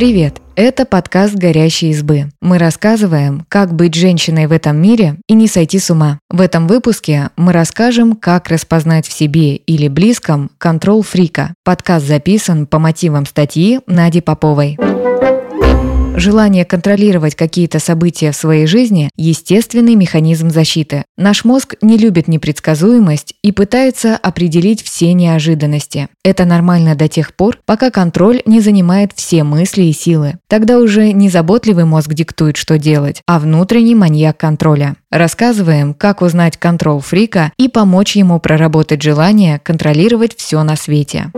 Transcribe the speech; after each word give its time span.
Привет! 0.00 0.40
Это 0.56 0.86
подкаст 0.86 1.34
«Горящие 1.34 1.90
избы». 1.90 2.30
Мы 2.40 2.56
рассказываем, 2.56 3.44
как 3.50 3.74
быть 3.74 3.94
женщиной 3.94 4.46
в 4.46 4.52
этом 4.52 4.78
мире 4.78 5.16
и 5.28 5.34
не 5.34 5.46
сойти 5.46 5.78
с 5.78 5.90
ума. 5.90 6.20
В 6.30 6.40
этом 6.40 6.68
выпуске 6.68 7.28
мы 7.36 7.52
расскажем, 7.52 8.16
как 8.16 8.48
распознать 8.48 9.06
в 9.06 9.12
себе 9.12 9.56
или 9.56 9.88
близком 9.88 10.52
контроль 10.56 11.02
фрика. 11.02 11.52
Подкаст 11.64 12.06
записан 12.06 12.66
по 12.66 12.78
мотивам 12.78 13.26
статьи 13.26 13.80
Нади 13.86 14.22
Поповой. 14.22 14.78
Желание 16.20 16.66
контролировать 16.66 17.34
какие-то 17.34 17.78
события 17.78 18.30
в 18.32 18.36
своей 18.36 18.66
жизни– 18.66 19.08
естественный 19.16 19.94
механизм 19.94 20.50
защиты. 20.50 21.04
Наш 21.16 21.46
мозг 21.46 21.76
не 21.80 21.96
любит 21.96 22.28
непредсказуемость 22.28 23.32
и 23.42 23.52
пытается 23.52 24.18
определить 24.18 24.82
все 24.82 25.14
неожиданности. 25.14 26.08
Это 26.22 26.44
нормально 26.44 26.94
до 26.94 27.08
тех 27.08 27.34
пор, 27.34 27.58
пока 27.64 27.90
контроль 27.90 28.42
не 28.44 28.60
занимает 28.60 29.12
все 29.14 29.44
мысли 29.44 29.84
и 29.84 29.94
силы. 29.94 30.34
Тогда 30.46 30.78
уже 30.78 31.12
не 31.12 31.30
заботливый 31.30 31.86
мозг 31.86 32.12
диктует, 32.12 32.58
что 32.58 32.76
делать, 32.76 33.22
а 33.26 33.38
внутренний 33.38 33.94
маньяк 33.94 34.36
контроля. 34.36 34.96
Рассказываем, 35.10 35.94
как 35.94 36.20
узнать 36.20 36.58
контроль 36.58 37.00
фрика 37.00 37.50
и 37.56 37.68
помочь 37.68 38.14
ему 38.16 38.38
проработать 38.40 39.00
желание 39.00 39.58
контролировать 39.58 40.36
все 40.36 40.62
на 40.64 40.76
свете. 40.76 41.32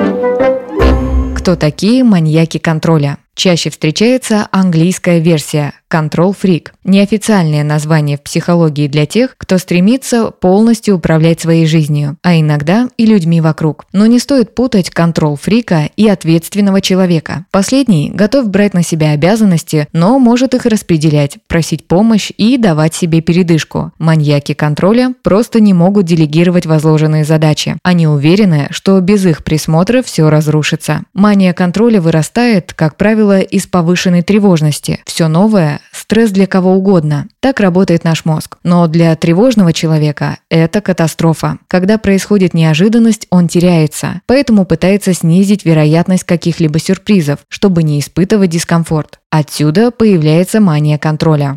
Кто 1.37 1.55
такие 1.55 2.03
маньяки 2.03 2.59
контроля? 2.59 3.19
Чаще 3.35 3.71
встречается 3.71 4.47
английская 4.53 5.19
версия 5.19 5.73
Control 5.91 6.35
Freak– 6.41 6.69
неофициальное 6.85 7.65
название 7.65 8.17
в 8.17 8.23
психологии 8.23 8.89
для 8.89 9.05
тех, 9.07 9.35
кто 9.37 9.59
стремится 9.59 10.31
полностью 10.31 10.97
управлять 10.97 11.41
своей 11.41 11.67
жизнью, 11.67 12.17
а 12.23 12.39
иногда 12.39 12.89
и 12.97 13.07
людьми 13.07 13.41
вокруг. 13.41 13.85
Но 13.93 14.07
не 14.07 14.19
стоит 14.19 14.55
путать 14.55 14.91
контроль 14.91 15.37
фрика 15.37 15.89
и 15.97 16.09
ответственного 16.09 16.81
человека. 16.81 17.47
Последний 17.51 18.11
готов 18.11 18.49
брать 18.49 18.75
на 18.75 18.83
себя 18.83 19.11
обязанности, 19.11 19.87
но 19.93 20.19
может 20.19 20.55
их 20.55 20.67
распределять, 20.67 21.39
просить 21.47 21.87
помощь 21.87 22.33
и 22.37 22.57
давать 22.57 22.95
себе 22.95 23.21
передышку. 23.21 23.93
Маньяки 23.99 24.55
контроля 24.55 25.15
просто 25.23 25.61
не 25.61 25.75
могут 25.75 26.07
делегировать 26.07 26.67
возложенные 26.67 27.25
задачи. 27.25 27.77
Они 27.83 28.07
уверены, 28.07 28.67
что 28.71 28.99
без 29.01 29.25
их 29.27 29.45
присмотра 29.45 30.03
все 30.03 30.29
разрушится. 30.29 31.03
Мания 31.15 31.53
контроля 31.53 32.01
вырастает, 32.01 32.73
как 32.73 32.97
правило, 32.97 33.22
из 33.31 33.67
повышенной 33.67 34.23
тревожности. 34.23 35.01
Все 35.07 35.29
новое 35.29 35.81
стресс 35.93 36.31
для 36.31 36.47
кого 36.47 36.75
угодно. 36.75 37.29
Так 37.41 37.61
работает 37.61 38.05
наш 38.05 38.25
мозг. 38.25 38.59
Но 38.65 38.87
для 38.89 39.15
тревожного 39.17 39.73
человека 39.73 40.39
это 40.51 40.81
катастрофа. 40.81 41.59
Когда 41.69 41.99
происходит 41.99 42.55
неожиданность, 42.55 43.27
он 43.31 43.49
теряется, 43.49 44.21
поэтому 44.27 44.65
пытается 44.65 45.15
снизить 45.15 45.65
вероятность 45.65 46.25
каких-либо 46.25 46.79
сюрпризов, 46.79 47.41
чтобы 47.49 47.83
не 47.83 48.01
испытывать 48.01 48.51
дискомфорт. 48.51 49.21
Отсюда 49.31 49.91
появляется 49.91 50.61
мания 50.61 50.99
контроля. 50.99 51.57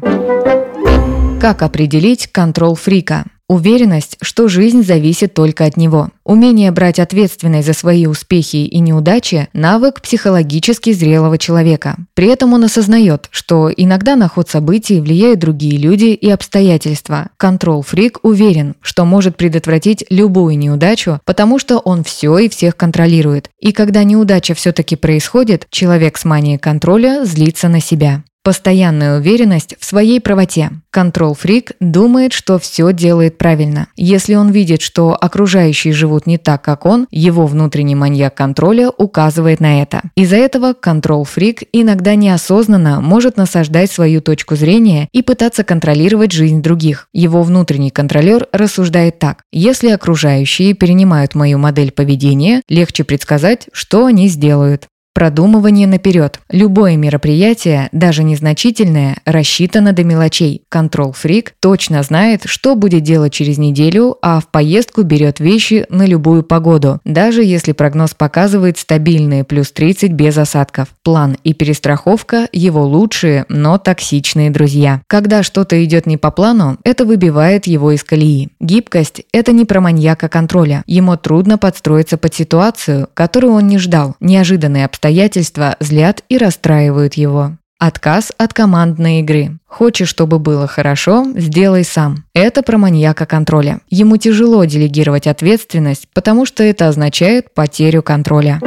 Как 1.42 1.62
определить 1.62 2.28
контроль 2.32 2.76
фрика? 2.76 3.26
Уверенность, 3.48 4.18
что 4.22 4.48
жизнь 4.48 4.84
зависит 4.84 5.36
только 5.36 5.66
от 5.66 5.78
него. 5.78 6.10
Умение 6.24 6.72
брать 6.72 6.98
ответственность 6.98 7.68
за 7.68 7.74
свои 7.74 8.08
успехи 8.08 8.56
и 8.56 8.80
неудачи– 8.80 9.50
навык 9.54 10.02
психологически 10.02 10.92
зрелого 10.94 11.38
человека. 11.38 11.96
При 12.16 12.28
этом 12.28 12.54
он 12.54 12.64
осознает, 12.64 13.28
что 13.30 13.70
иногда 13.70 14.16
на 14.16 14.30
ход 14.30 14.50
событий 14.50 15.00
влияют 15.00 15.42
другие 15.42 15.78
люди 15.78 16.06
и 16.06 16.28
обстоятельства. 16.32 17.30
Контрол-фрик 17.38 18.18
уверен, 18.24 18.74
что 18.82 19.06
может 19.06 19.38
предотвратить 19.38 20.04
любую 20.09 20.58
неудачу, 20.58 21.20
потому 21.24 21.59
что 21.59 21.78
он 21.78 22.04
все 22.04 22.40
и 22.40 22.50
всех 22.50 22.76
контролирует. 22.76 23.52
И 23.59 23.74
когда 23.74 24.04
неудача 24.04 24.56
все-таки 24.56 24.96
происходит, 24.96 25.68
человек 25.70 26.18
с 26.18 26.26
манией 26.26 26.58
контроля 26.58 27.24
злится 27.26 27.68
на 27.70 27.80
себя. 27.80 28.24
Постоянная 28.46 29.18
уверенность 29.18 29.75
в 29.80 29.86
своей 29.86 30.22
правоте. 30.22 30.69
Контрол-фрик 30.92 31.72
думает, 31.80 32.31
что 32.31 32.59
все 32.59 32.94
делает 32.94 33.40
правильно. 33.40 33.88
Если 33.96 34.36
он 34.36 34.52
видит, 34.52 34.84
что 34.84 35.18
окружающие 35.19 35.94
живут 35.94 36.28
не 36.28 36.38
так, 36.38 36.62
как 36.62 36.86
он, 36.86 37.08
его 37.09 37.47
внутренний 37.47 37.96
маньяк 37.96 38.36
контроля 38.36 38.92
указывает 38.92 39.62
на 39.62 39.81
это. 39.81 40.03
Из-за 40.16 40.36
этого 40.36 40.74
контрол-фрик 40.74 41.64
иногда 41.74 42.14
неосознанно 42.14 43.02
может 43.02 43.36
насаждать 43.36 43.92
свою 43.92 44.22
точку 44.22 44.56
зрения 44.56 45.09
и 45.12 45.24
пытаться 45.24 45.64
контролировать 45.64 46.31
жизнь 46.31 46.62
других. 46.62 47.08
Его 47.14 47.42
внутренний 47.42 47.90
контролер 47.90 48.48
рассуждает 48.52 49.18
так. 49.18 49.42
Если 49.52 49.90
окружающие 49.90 50.75
перенимают 50.75 51.34
мою 51.34 51.58
модель 51.58 51.92
поведения, 51.92 52.62
легче 52.69 53.06
предсказать, 53.06 53.69
что 53.74 54.06
они 54.06 54.28
сделают. 54.28 54.86
Продумывание 55.16 55.88
наперед. 55.88 56.42
Любое 56.50 56.98
мероприятие, 56.98 57.88
даже 57.94 58.22
незначительное, 58.22 59.16
рассчитано 59.24 59.94
до 59.94 60.03
мелочей. 60.03 60.64
Контрол-фрик 60.68 61.53
точно 61.62 62.03
знает, 62.03 62.42
что 62.44 62.76
будет 62.76 63.03
делать 63.03 63.31
через 63.31 63.58
неделю, 63.58 64.18
а 64.22 64.42
в 64.42 64.48
поездку 64.50 65.04
берет 65.04 65.40
вещи 65.40 65.86
на 65.88 66.06
любую 66.06 66.44
погоду, 66.44 67.00
даже 67.06 67.46
если 67.46 67.72
прогноз 67.72 68.14
показывает 68.14 68.78
стабильные 68.78 69.46
плюс 69.46 69.72
30 69.72 70.12
без 70.12 70.38
осадков. 70.38 70.90
План 71.02 71.38
и 71.46 71.54
перестраховка– 71.54 72.50
его 72.52 72.86
лучшие, 72.86 73.46
но 73.48 73.78
токсичные 73.78 74.50
друзья. 74.50 75.02
Когда 75.08 75.44
что-то 75.44 75.81
идет 75.86 76.08
не 76.08 76.18
по 76.18 76.30
плану, 76.30 76.78
это 76.84 77.06
выбивает 77.06 77.68
его 77.68 77.94
из 77.94 78.04
колеи. 78.04 78.50
Гибкость– 78.59 79.22
это 79.31 79.54
не 79.54 79.64
про 79.64 79.80
маньяка 79.80 80.28
контроля. 80.28 80.84
Ему 80.88 81.16
трудно 81.16 81.58
подстроиться 81.58 82.18
под 82.18 82.36
ситуацию, 82.36 83.08
которую 83.14 83.54
он 83.54 83.68
не 83.68 83.78
ждал. 83.78 84.18
Неожиданные 84.20 84.84
обстоятельства 84.84 85.05
обстоятельства 85.06 85.76
злят 85.80 86.24
и 86.30 86.38
расстраивают 86.40 87.14
его. 87.14 87.52
Отказ 87.78 88.32
от 88.40 88.54
командной 88.54 89.20
игры. 89.20 89.60
Хочешь, 89.68 90.10
чтобы 90.10 90.40
было 90.40 90.66
хорошо, 90.66 91.28
сделай 91.36 91.84
сам. 91.84 92.24
Это 92.34 92.64
про 92.64 92.80
маньяка 92.80 93.28
контроля. 93.28 93.82
Ему 93.90 94.18
тяжело 94.18 94.66
делегировать 94.66 95.28
ответственность, 95.28 96.08
потому 96.12 96.48
что 96.48 96.64
это 96.64 96.88
означает 96.88 97.54
потерю 97.54 98.02
контроля. 98.02 98.60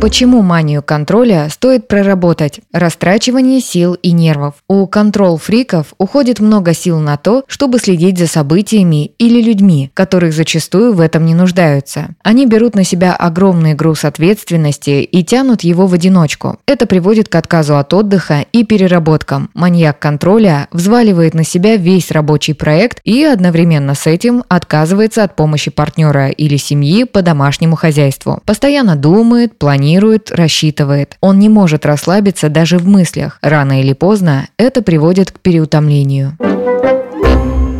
Почему 0.00 0.40
манию 0.40 0.82
контроля 0.82 1.48
стоит 1.50 1.86
проработать? 1.86 2.60
Растрачивание 2.72 3.60
сил 3.60 3.92
и 3.92 4.12
нервов. 4.12 4.54
У 4.66 4.86
контрол-фриков 4.86 5.92
уходит 5.98 6.40
много 6.40 6.72
сил 6.72 7.00
на 7.00 7.18
то, 7.18 7.44
чтобы 7.46 7.78
следить 7.78 8.18
за 8.18 8.26
событиями 8.26 9.12
или 9.18 9.42
людьми, 9.42 9.90
которых 9.92 10.32
зачастую 10.32 10.94
в 10.94 11.00
этом 11.00 11.26
не 11.26 11.34
нуждаются. 11.34 12.14
Они 12.22 12.46
берут 12.46 12.74
на 12.74 12.82
себя 12.82 13.14
огромный 13.14 13.74
груз 13.74 14.06
ответственности 14.06 15.02
и 15.02 15.22
тянут 15.22 15.64
его 15.64 15.86
в 15.86 15.92
одиночку. 15.92 16.58
Это 16.64 16.86
приводит 16.86 17.28
к 17.28 17.34
отказу 17.34 17.76
от 17.76 17.92
отдыха 17.92 18.46
и 18.52 18.64
переработкам. 18.64 19.50
Маньяк 19.52 19.98
контроля 19.98 20.68
взваливает 20.72 21.34
на 21.34 21.44
себя 21.44 21.76
весь 21.76 22.10
рабочий 22.10 22.54
проект 22.54 23.02
и 23.04 23.22
одновременно 23.22 23.94
с 23.94 24.06
этим 24.06 24.44
отказывается 24.48 25.24
от 25.24 25.36
помощи 25.36 25.70
партнера 25.70 26.30
или 26.30 26.56
семьи 26.56 27.04
по 27.04 27.20
домашнему 27.20 27.76
хозяйству. 27.76 28.40
Постоянно 28.46 28.96
думает, 28.96 29.58
планирует, 29.58 29.89
планирует, 29.90 30.30
рассчитывает. 30.30 31.16
Он 31.20 31.38
не 31.38 31.48
может 31.48 31.84
расслабиться 31.84 32.48
даже 32.48 32.78
в 32.78 32.86
мыслях. 32.86 33.38
Рано 33.42 33.80
или 33.80 33.92
поздно 33.92 34.48
это 34.56 34.82
приводит 34.82 35.32
к 35.32 35.40
переутомлению. 35.40 36.36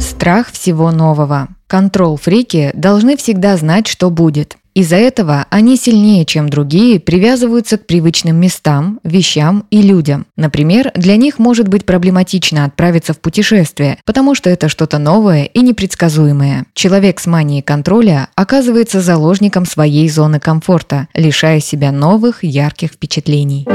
Страх 0.01 0.51
всего 0.51 0.91
нового. 0.91 1.49
Контрол-фрики 1.69 2.73
должны 2.75 3.17
всегда 3.17 3.57
знать, 3.57 3.87
что 3.87 4.11
будет. 4.11 4.57
Из-за 4.75 4.97
этого 4.97 5.47
они 5.51 5.77
сильнее, 5.77 6.25
чем 6.25 6.49
другие, 6.49 7.01
привязываются 7.01 7.77
к 7.77 7.87
привычным 7.87 8.37
местам, 8.37 9.01
вещам 9.03 9.67
и 9.71 9.83
людям. 9.83 10.27
Например, 10.37 10.93
для 10.95 11.17
них 11.17 11.39
может 11.39 11.69
быть 11.69 11.85
проблематично 11.85 12.65
отправиться 12.65 13.13
в 13.13 13.21
путешествие, 13.21 13.99
потому 14.05 14.35
что 14.35 14.49
это 14.49 14.69
что-то 14.69 14.99
новое 14.99 15.45
и 15.45 15.61
непредсказуемое. 15.61 16.67
Человек 16.75 17.19
с 17.19 17.27
манией 17.27 17.63
контроля 17.63 18.29
оказывается 18.37 19.01
заложником 19.01 19.67
своей 19.67 20.09
зоны 20.09 20.39
комфорта, 20.39 21.09
лишая 21.15 21.61
себя 21.61 21.91
новых 21.91 22.45
ярких 22.45 22.93
впечатлений. 22.93 23.67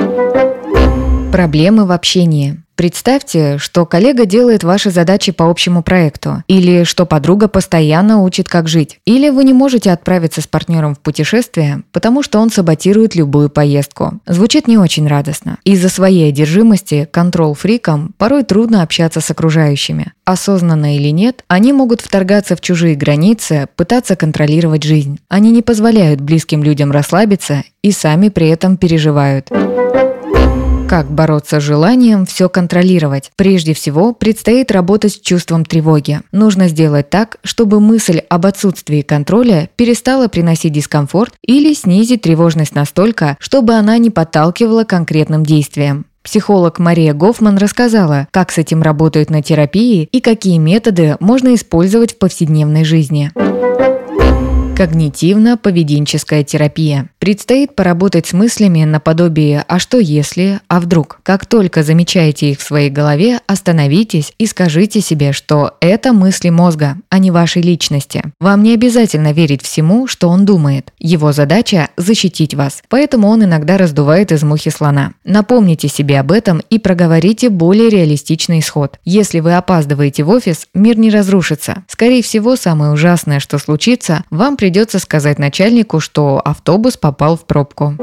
Проблемы 1.31 1.85
в 1.85 1.91
общении. 1.91 2.64
Представьте, 2.75 3.57
что 3.57 3.85
коллега 3.85 4.25
делает 4.25 4.63
ваши 4.63 4.91
задачи 4.91 5.31
по 5.31 5.49
общему 5.49 5.81
проекту, 5.81 6.43
или 6.47 6.83
что 6.83 7.05
подруга 7.05 7.47
постоянно 7.47 8.21
учит, 8.21 8.49
как 8.49 8.67
жить, 8.67 8.99
или 9.05 9.29
вы 9.29 9.45
не 9.45 9.53
можете 9.53 9.91
отправиться 9.91 10.41
с 10.41 10.47
партнером 10.47 10.93
в 10.95 10.99
путешествие, 10.99 11.83
потому 11.93 12.21
что 12.21 12.39
он 12.39 12.51
саботирует 12.51 13.15
любую 13.15 13.49
поездку. 13.49 14.19
Звучит 14.27 14.67
не 14.67 14.77
очень 14.77 15.07
радостно. 15.07 15.57
Из-за 15.63 15.89
своей 15.89 16.29
одержимости 16.29 17.07
контрол-фрикам 17.11 18.13
порой 18.17 18.43
трудно 18.43 18.81
общаться 18.81 19.21
с 19.21 19.31
окружающими. 19.31 20.11
Осознанно 20.25 20.97
или 20.97 21.09
нет, 21.09 21.43
они 21.47 21.71
могут 21.71 22.01
вторгаться 22.01 22.55
в 22.55 22.61
чужие 22.61 22.95
границы, 22.95 23.67
пытаться 23.75 24.15
контролировать 24.15 24.83
жизнь. 24.83 25.19
Они 25.29 25.51
не 25.51 25.61
позволяют 25.61 26.19
близким 26.19 26.63
людям 26.63 26.91
расслабиться 26.91 27.63
и 27.81 27.91
сами 27.91 28.29
при 28.29 28.49
этом 28.49 28.77
переживают. 28.77 29.49
Как 30.87 31.09
бороться 31.09 31.59
с 31.59 31.63
желанием 31.63 32.27
все 32.27 32.47
контролировать? 32.47 33.31
Прежде 33.35 33.73
всего, 33.73 34.13
предстоит 34.13 34.71
работать 34.71 35.13
с 35.13 35.19
чувством 35.19 35.65
тревоги. 35.65 36.21
Нужно 36.31 36.67
сделать 36.67 37.09
так, 37.09 37.37
чтобы 37.43 37.79
мысль 37.79 38.19
об 38.29 38.45
отсутствии 38.45 39.01
контроля 39.01 39.67
перестала 39.75 40.27
приносить 40.27 40.73
дискомфорт 40.73 41.33
или 41.41 41.73
снизить 41.73 42.21
тревожность 42.21 42.75
настолько, 42.75 43.35
чтобы 43.39 43.73
она 43.73 43.97
не 43.97 44.11
подталкивала 44.11 44.83
к 44.83 44.89
конкретным 44.89 45.43
действиям. 45.43 46.05
Психолог 46.21 46.77
Мария 46.77 47.13
Гофман 47.13 47.57
рассказала, 47.57 48.27
как 48.31 48.51
с 48.51 48.59
этим 48.59 48.83
работают 48.83 49.29
на 49.31 49.41
терапии 49.41 50.07
и 50.11 50.21
какие 50.21 50.59
методы 50.59 51.17
можно 51.19 51.55
использовать 51.55 52.13
в 52.13 52.17
повседневной 52.19 52.83
жизни. 52.83 53.31
Когнитивно-поведенческая 54.75 56.43
терапия. 56.43 57.07
Предстоит 57.17 57.75
поработать 57.75 58.27
с 58.27 58.33
мыслями 58.33 58.83
наподобие 58.83 59.63
«а 59.69 59.79
что 59.79 59.99
если?», 59.99 60.59
«а 60.67 60.81
вдруг?». 60.81 61.21
Как 61.23 61.45
только 61.45 61.81
замечаете 61.81 62.51
их 62.51 62.59
в 62.59 62.63
своей 62.63 62.89
голове, 62.89 63.39
остановитесь 63.47 64.33
и 64.37 64.45
скажите 64.45 64.99
себе, 64.99 65.31
что 65.31 65.77
это 65.79 66.11
мысли 66.11 66.49
мозга, 66.49 66.97
а 67.09 67.19
не 67.19 67.31
вашей 67.31 67.61
личности. 67.61 68.21
Вам 68.41 68.63
не 68.63 68.73
обязательно 68.73 69.31
верить 69.31 69.63
всему, 69.63 70.07
что 70.07 70.27
он 70.27 70.45
думает. 70.45 70.91
Его 70.99 71.31
задача– 71.31 71.87
защитить 71.97 72.53
вас, 72.53 72.83
поэтому 72.89 73.29
он 73.29 73.45
иногда 73.45 73.77
раздувает 73.77 74.33
из 74.33 74.43
мухи 74.43 74.71
слона. 74.71 75.13
Напомните 75.23 75.87
себе 75.87 76.19
об 76.19 76.33
этом 76.33 76.61
и 76.69 76.79
проговорите 76.79 77.49
более 77.49 77.89
реалистичный 77.89 78.59
исход. 78.59 78.99
Если 79.05 79.39
вы 79.39 79.55
опаздываете 79.55 80.23
в 80.23 80.29
офис, 80.31 80.67
мир 80.73 80.97
не 80.97 81.09
разрушится. 81.09 81.85
Скорее 81.87 82.21
всего, 82.21 82.57
самое 82.57 82.91
ужасное, 82.91 83.39
что 83.39 83.57
случится, 83.57 84.25
вам 84.29 84.57
придется 84.65 84.97
сказать 84.97 85.37
начальнику, 85.37 85.99
что 85.99 86.41
автобус 86.43 86.97
попал 86.97 87.37
в 87.37 87.45
пробку. 87.45 87.93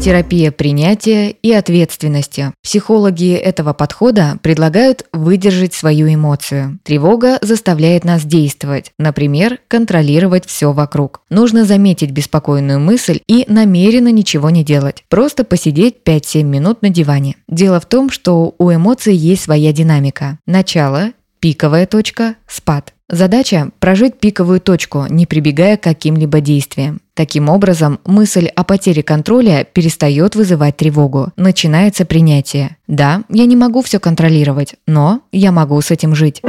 Терапия 0.00 0.52
принятия 0.52 1.30
и 1.30 1.52
ответственности. 1.52 2.52
Психологи 2.62 3.34
этого 3.34 3.72
подхода 3.72 4.38
предлагают 4.42 5.06
выдержать 5.12 5.74
свою 5.74 6.06
эмоцию. 6.06 6.78
Тревога 6.84 7.38
заставляет 7.42 8.04
нас 8.04 8.24
действовать, 8.24 8.92
например, 8.96 9.58
контролировать 9.66 10.46
все 10.46 10.72
вокруг. 10.72 11.22
Нужно 11.30 11.64
заметить 11.64 12.12
беспокойную 12.12 12.78
мысль 12.78 13.18
и 13.26 13.44
намеренно 13.48 14.12
ничего 14.12 14.50
не 14.50 14.62
делать. 14.62 15.02
Просто 15.08 15.42
посидеть 15.42 15.96
5-7 16.04 16.44
минут 16.44 16.80
на 16.82 16.90
диване. 16.90 17.34
Дело 17.48 17.80
в 17.80 17.86
том, 17.86 18.08
что 18.08 18.54
у 18.58 18.72
эмоций 18.72 19.16
есть 19.16 19.42
своя 19.42 19.72
динамика. 19.72 20.38
Начало, 20.46 21.10
пиковая 21.44 21.84
точка, 21.84 22.36
спад. 22.48 22.94
Задача– 23.10 23.70
прожить 23.78 24.18
пиковую 24.18 24.60
точку, 24.60 25.04
не 25.10 25.26
прибегая 25.26 25.76
к 25.76 25.82
каким-либо 25.82 26.40
действиям. 26.40 27.02
Таким 27.12 27.50
образом, 27.50 28.00
мысль 28.06 28.46
о 28.46 28.64
потере 28.64 29.02
контроля 29.02 29.66
перестает 29.70 30.36
вызывать 30.36 30.78
тревогу. 30.78 31.32
Начинается 31.36 32.06
принятие. 32.06 32.78
Да, 32.86 33.24
я 33.28 33.44
не 33.44 33.56
могу 33.56 33.82
все 33.82 34.00
контролировать, 34.00 34.76
но 34.86 35.20
я 35.32 35.52
могу 35.52 35.78
с 35.82 35.90
этим 35.90 36.14
жить. 36.14 36.40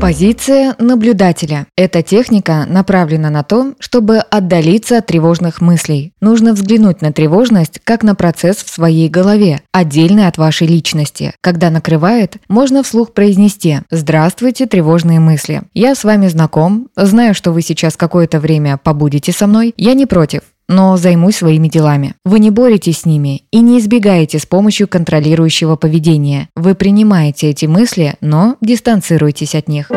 Позиция 0.00 0.76
наблюдателя. 0.78 1.66
Эта 1.74 2.02
техника 2.02 2.64
направлена 2.68 3.30
на 3.30 3.42
то, 3.42 3.74
чтобы 3.80 4.18
отдалиться 4.18 4.98
от 4.98 5.06
тревожных 5.06 5.60
мыслей. 5.60 6.12
Нужно 6.20 6.52
взглянуть 6.52 7.02
на 7.02 7.12
тревожность 7.12 7.80
как 7.82 8.02
на 8.02 8.14
процесс 8.14 8.58
в 8.58 8.68
своей 8.68 9.08
голове, 9.08 9.62
отдельный 9.72 10.28
от 10.28 10.38
вашей 10.38 10.66
личности. 10.66 11.34
Когда 11.40 11.70
накрывает, 11.70 12.36
можно 12.48 12.82
вслух 12.82 13.14
произнести 13.14 13.80
«Здравствуйте, 13.90 14.66
тревожные 14.66 15.18
мысли. 15.18 15.62
Я 15.74 15.94
с 15.94 16.04
вами 16.04 16.28
знаком, 16.28 16.88
знаю, 16.94 17.34
что 17.34 17.52
вы 17.52 17.62
сейчас 17.62 17.96
какое-то 17.96 18.38
время 18.38 18.76
побудете 18.76 19.32
со 19.32 19.46
мной, 19.46 19.74
я 19.76 19.94
не 19.94 20.06
против 20.06 20.42
но 20.68 20.96
займусь 20.96 21.36
своими 21.36 21.68
делами. 21.68 22.14
Вы 22.24 22.38
не 22.40 22.50
боретесь 22.50 23.00
с 23.00 23.06
ними 23.06 23.42
и 23.50 23.60
не 23.60 23.78
избегаете 23.78 24.38
с 24.38 24.46
помощью 24.46 24.88
контролирующего 24.88 25.76
поведения. 25.76 26.48
Вы 26.56 26.74
принимаете 26.74 27.50
эти 27.50 27.66
мысли, 27.66 28.14
но 28.20 28.56
дистанцируетесь 28.60 29.54
от 29.54 29.68
них. 29.68 29.90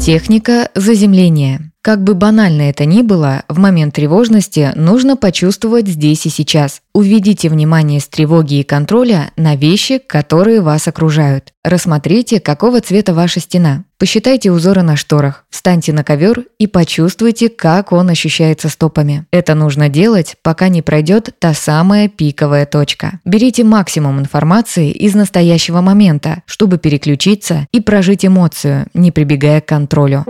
Техника 0.00 0.70
заземления. 0.74 1.72
Как 1.88 2.04
бы 2.04 2.12
банально 2.12 2.68
это 2.68 2.84
ни 2.84 3.00
было, 3.00 3.44
в 3.48 3.58
момент 3.58 3.94
тревожности 3.94 4.72
нужно 4.74 5.16
почувствовать 5.16 5.88
здесь 5.88 6.26
и 6.26 6.28
сейчас. 6.28 6.82
Уведите 6.92 7.48
внимание 7.48 7.98
с 7.98 8.06
тревоги 8.06 8.56
и 8.56 8.62
контроля 8.62 9.30
на 9.38 9.56
вещи, 9.56 9.96
которые 9.96 10.60
вас 10.60 10.86
окружают. 10.86 11.54
Рассмотрите, 11.64 12.40
какого 12.40 12.82
цвета 12.82 13.14
ваша 13.14 13.40
стена. 13.40 13.84
Посчитайте 13.98 14.52
узоры 14.52 14.82
на 14.82 14.96
шторах, 14.96 15.46
встаньте 15.48 15.94
на 15.94 16.04
ковер 16.04 16.44
и 16.58 16.66
почувствуйте, 16.66 17.48
как 17.48 17.90
он 17.90 18.10
ощущается 18.10 18.68
стопами. 18.68 19.24
Это 19.30 19.54
нужно 19.54 19.88
делать, 19.88 20.36
пока 20.42 20.68
не 20.68 20.82
пройдет 20.82 21.30
та 21.38 21.54
самая 21.54 22.08
пиковая 22.08 22.66
точка. 22.66 23.18
Берите 23.24 23.64
максимум 23.64 24.20
информации 24.20 24.90
из 24.90 25.14
настоящего 25.14 25.80
момента, 25.80 26.42
чтобы 26.44 26.76
переключиться 26.76 27.66
и 27.72 27.80
прожить 27.80 28.26
эмоцию, 28.26 28.88
не 28.92 29.10
прибегая 29.10 29.62
к 29.62 29.66
контролю. 29.68 30.26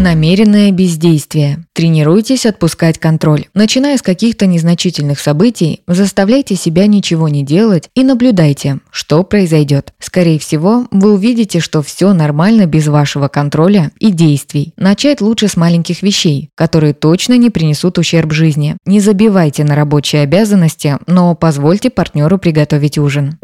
Намеренное 0.00 0.72
бездействие. 0.72 1.66
Тренируйтесь 1.74 2.46
отпускать 2.46 2.98
контроль. 2.98 3.44
Начиная 3.52 3.98
с 3.98 4.02
каких-то 4.02 4.46
незначительных 4.46 5.20
событий, 5.20 5.82
заставляйте 5.86 6.56
себя 6.56 6.86
ничего 6.86 7.28
не 7.28 7.44
делать 7.44 7.90
и 7.94 8.02
наблюдайте, 8.02 8.78
что 8.90 9.22
произойдет. 9.24 9.92
Скорее 9.98 10.38
всего, 10.38 10.86
вы 10.90 11.12
увидите, 11.12 11.60
что 11.60 11.82
все 11.82 12.14
нормально 12.14 12.64
без 12.64 12.88
вашего 12.88 13.28
контроля 13.28 13.90
и 13.98 14.10
действий. 14.10 14.72
Начать 14.78 15.20
лучше 15.20 15.48
с 15.48 15.56
маленьких 15.58 16.00
вещей, 16.02 16.48
которые 16.54 16.94
точно 16.94 17.36
не 17.36 17.50
принесут 17.50 17.98
ущерб 17.98 18.32
жизни. 18.32 18.78
Не 18.86 19.00
забивайте 19.00 19.64
на 19.64 19.74
рабочие 19.74 20.22
обязанности, 20.22 20.96
но 21.08 21.34
позвольте 21.34 21.90
партнеру 21.90 22.38
приготовить 22.38 22.96
ужин. 22.96 23.38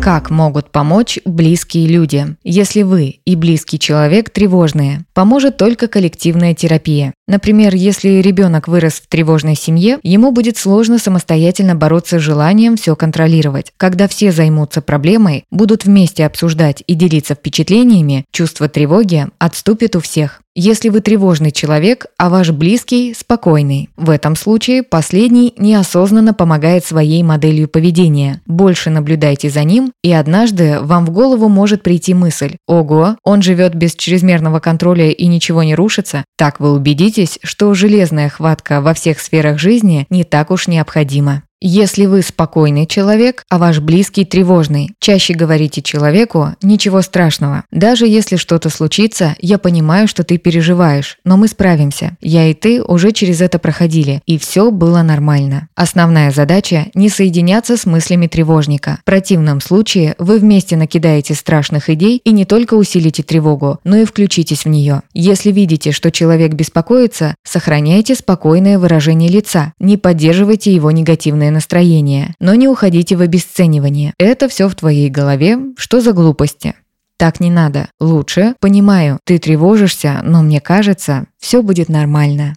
Как 0.00 0.30
могут 0.30 0.70
помочь 0.70 1.18
близкие 1.26 1.86
люди? 1.86 2.34
Если 2.42 2.80
вы 2.82 3.20
и 3.26 3.36
близкий 3.36 3.78
человек 3.78 4.30
тревожные, 4.30 5.04
поможет 5.12 5.58
только 5.58 5.88
коллективная 5.88 6.54
терапия. 6.54 7.12
Например, 7.28 7.74
если 7.74 8.22
ребенок 8.22 8.66
вырос 8.66 8.94
в 8.94 9.08
тревожной 9.08 9.56
семье, 9.56 9.98
ему 10.02 10.32
будет 10.32 10.56
сложно 10.56 10.98
самостоятельно 10.98 11.74
бороться 11.74 12.18
с 12.18 12.22
желанием 12.22 12.76
все 12.76 12.96
контролировать. 12.96 13.74
Когда 13.76 14.08
все 14.08 14.32
займутся 14.32 14.80
проблемой, 14.80 15.44
будут 15.50 15.84
вместе 15.84 16.24
обсуждать 16.24 16.82
и 16.86 16.94
делиться 16.94 17.34
впечатлениями, 17.34 18.24
чувство 18.32 18.70
тревоги 18.70 19.26
отступит 19.38 19.96
у 19.96 20.00
всех. 20.00 20.40
Если 20.56 20.88
вы 20.88 21.00
тревожный 21.00 21.52
человек, 21.52 22.06
а 22.18 22.28
ваш 22.28 22.50
близкий 22.50 23.14
спокойный. 23.14 23.88
В 23.96 24.10
этом 24.10 24.34
случае 24.34 24.82
последний 24.82 25.54
неосознанно 25.56 26.34
помогает 26.34 26.84
своей 26.84 27.22
моделью 27.22 27.68
поведения. 27.68 28.42
Больше 28.46 28.90
наблюдайте 28.90 29.48
за 29.48 29.62
ним, 29.62 29.92
и 30.02 30.12
однажды 30.12 30.80
вам 30.80 31.06
в 31.06 31.10
голову 31.10 31.48
может 31.48 31.84
прийти 31.84 32.14
мысль 32.14 32.56
«Ого, 32.66 33.16
он 33.22 33.42
живет 33.42 33.76
без 33.76 33.94
чрезмерного 33.94 34.58
контроля 34.58 35.10
и 35.10 35.26
ничего 35.26 35.62
не 35.62 35.76
рушится». 35.76 36.24
Так 36.36 36.58
вы 36.58 36.72
убедитесь, 36.72 37.38
что 37.44 37.72
железная 37.74 38.28
хватка 38.28 38.80
во 38.80 38.92
всех 38.92 39.20
сферах 39.20 39.60
жизни 39.60 40.06
не 40.10 40.24
так 40.24 40.50
уж 40.50 40.66
необходима. 40.66 41.44
Если 41.62 42.06
вы 42.06 42.22
спокойный 42.22 42.86
человек, 42.86 43.44
а 43.50 43.58
ваш 43.58 43.80
близкий 43.80 44.24
тревожный, 44.24 44.92
чаще 44.98 45.34
говорите 45.34 45.82
человеку 45.82 46.54
«ничего 46.62 47.02
страшного». 47.02 47.64
Даже 47.70 48.06
если 48.06 48.36
что-то 48.36 48.70
случится, 48.70 49.36
я 49.40 49.58
понимаю, 49.58 50.08
что 50.08 50.24
ты 50.24 50.38
переживаешь, 50.38 51.18
но 51.22 51.36
мы 51.36 51.48
справимся. 51.48 52.16
Я 52.22 52.46
и 52.46 52.54
ты 52.54 52.82
уже 52.82 53.12
через 53.12 53.42
это 53.42 53.58
проходили, 53.58 54.22
и 54.24 54.38
все 54.38 54.70
было 54.70 55.02
нормально. 55.02 55.68
Основная 55.74 56.30
задача– 56.30 56.86
не 56.94 57.10
соединяться 57.10 57.76
с 57.76 57.84
мыслями 57.84 58.26
тревожника. 58.26 58.98
В 59.02 59.04
противном 59.04 59.60
случае 59.60 60.14
вы 60.16 60.38
вместе 60.38 60.78
накидаете 60.78 61.34
страшных 61.34 61.90
идей 61.90 62.22
и 62.24 62.32
не 62.32 62.46
только 62.46 62.72
усилите 62.72 63.22
тревогу, 63.22 63.80
но 63.84 63.98
и 63.98 64.06
включитесь 64.06 64.64
в 64.64 64.68
нее. 64.70 65.02
Если 65.12 65.52
видите, 65.52 65.92
что 65.92 66.10
человек 66.10 66.54
беспокоится, 66.54 67.34
сохраняйте 67.44 68.14
спокойное 68.14 68.78
выражение 68.78 69.28
лица, 69.28 69.74
не 69.78 69.98
поддерживайте 69.98 70.74
его 70.74 70.90
негативные 70.90 71.49
хорошее 71.50 71.52
настроение, 71.52 72.34
но 72.40 72.54
не 72.54 72.68
уходите 72.68 73.16
в 73.16 73.20
обесценивание. 73.20 74.12
Это 74.18 74.48
все 74.48 74.68
в 74.68 74.74
твоей 74.74 75.10
голове, 75.10 75.58
что 75.76 76.00
за 76.00 76.12
глупости. 76.12 76.74
Так 77.16 77.40
не 77.40 77.50
надо. 77.50 77.88
Лучше, 78.00 78.54
понимаю, 78.60 79.18
ты 79.24 79.38
тревожишься, 79.38 80.20
но 80.24 80.42
мне 80.42 80.60
кажется, 80.60 81.26
все 81.38 81.62
будет 81.62 81.88
нормально. 81.88 82.54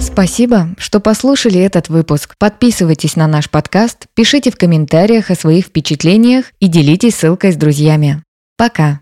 Спасибо, 0.00 0.68
что 0.78 1.00
послушали 1.00 1.58
этот 1.58 1.88
выпуск. 1.88 2.34
Подписывайтесь 2.38 3.16
на 3.16 3.26
наш 3.26 3.48
подкаст, 3.48 4.06
пишите 4.14 4.50
в 4.50 4.56
комментариях 4.56 5.30
о 5.30 5.34
своих 5.34 5.66
впечатлениях 5.66 6.46
и 6.60 6.68
делитесь 6.68 7.16
ссылкой 7.16 7.52
с 7.52 7.56
друзьями. 7.56 8.22
Пока! 8.56 9.00